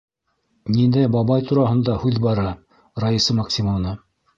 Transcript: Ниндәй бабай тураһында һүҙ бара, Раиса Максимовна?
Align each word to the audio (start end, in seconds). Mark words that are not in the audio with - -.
Ниндәй 0.75 1.11
бабай 1.17 1.47
тураһында 1.51 2.01
һүҙ 2.07 2.21
бара, 2.27 2.59
Раиса 3.07 3.41
Максимовна? 3.43 4.01